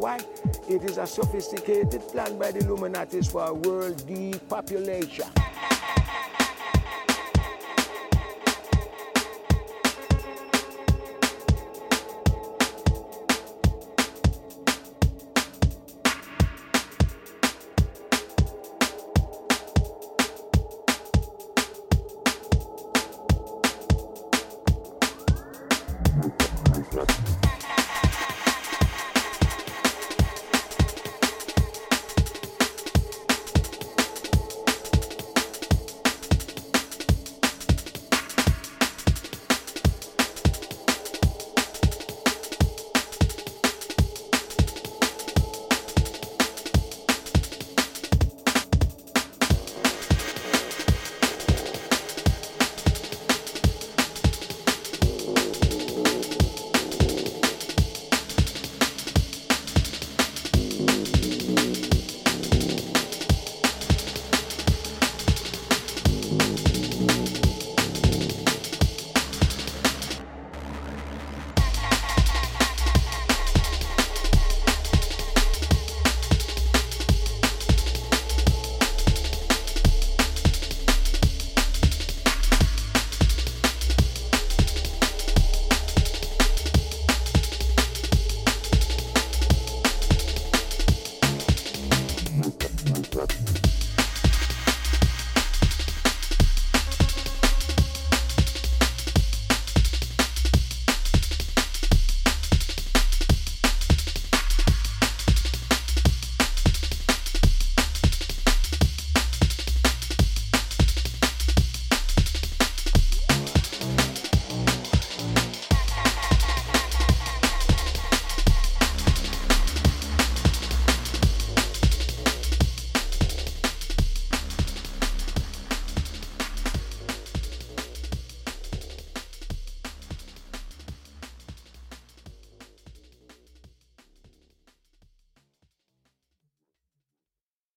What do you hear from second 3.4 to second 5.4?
a world depopulation.